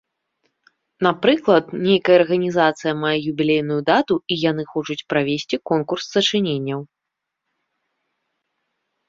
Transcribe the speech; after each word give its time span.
Напрыклад, 1.07 1.65
нейкая 1.87 2.15
арганізацыя 2.21 2.93
мае 3.03 3.11
юбілейную 3.33 3.77
дату 3.91 4.15
і 4.33 4.39
яны 4.49 4.63
хочуць 4.73 4.99
правесці 5.15 5.55
конкурс 5.73 6.03
сачыненняў. 6.17 6.79